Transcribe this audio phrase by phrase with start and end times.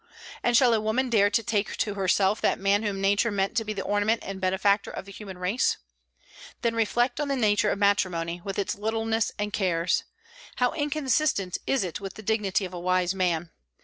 [0.41, 3.63] And shall a woman dare to take to herself that man whom Nature meant to
[3.63, 5.77] be the ornament and benefactor of the human race?
[6.63, 10.03] Then reflect on the nature of matrimony, with its littleness and cares.
[10.55, 13.51] How inconsistent it is with the dignity of a wise man!